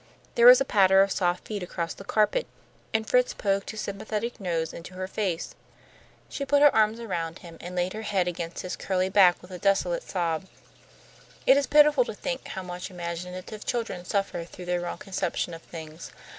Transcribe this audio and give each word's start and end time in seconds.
There 0.33 0.47
was 0.47 0.59
a 0.59 0.65
patter 0.65 1.03
of 1.03 1.11
soft 1.11 1.47
feet 1.47 1.61
across 1.61 1.93
the 1.93 2.03
carpet, 2.03 2.47
and 2.91 3.07
Fritz 3.07 3.35
poked 3.35 3.69
his 3.69 3.81
sympathetic 3.81 4.39
nose 4.39 4.73
into 4.73 4.95
her 4.95 5.07
face. 5.07 5.53
She 6.27 6.43
put 6.43 6.63
her 6.63 6.73
arms 6.75 6.99
around 6.99 7.37
him, 7.45 7.57
and 7.61 7.75
laid 7.75 7.93
her 7.93 8.01
head 8.01 8.27
against 8.27 8.61
his 8.63 8.75
curly 8.75 9.09
back 9.09 9.39
with 9.43 9.51
a 9.51 9.59
desolate 9.59 10.01
sob. 10.01 10.47
It 11.45 11.55
is 11.55 11.67
pitiful 11.67 12.03
to 12.05 12.15
think 12.15 12.47
how 12.47 12.63
much 12.63 12.89
imaginative 12.89 13.63
children 13.63 14.03
suffer 14.03 14.43
through 14.43 14.65
their 14.65 14.81
wrong 14.81 14.97
conception 14.97 15.53
of 15.53 15.61
things. 15.61 16.11